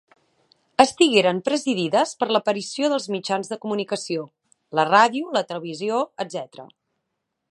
Estigueren 0.83 1.41
presidides 1.49 2.13
per 2.23 2.29
l’aparició 2.31 2.89
dels 2.93 3.05
mitjans 3.17 3.53
de 3.53 3.59
comunicació: 3.67 4.25
la 4.79 4.89
ràdio, 4.93 5.31
la 5.39 5.47
televisió, 5.53 6.03
etcètera. 6.27 6.69